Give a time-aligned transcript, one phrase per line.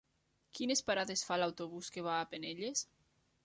[0.59, 2.87] Quines parades fa l'autobús que va a Penelles?